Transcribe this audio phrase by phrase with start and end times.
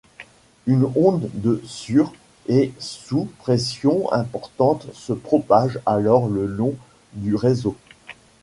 [0.65, 2.11] Une onde de sur-
[2.47, 6.73] et sous-pressions importantes se propage alors le long
[7.13, 7.75] du réseau.